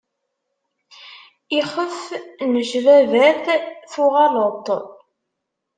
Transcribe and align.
Ixef 1.59 1.99
n 2.51 2.53
cbabat 2.69 3.45
tuɣeḍ-t. 3.91 4.67